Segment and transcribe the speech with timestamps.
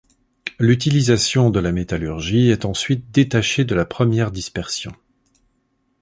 [0.57, 4.93] L'utilisation de la métallurgie est ensuite détachée de la première dispersion.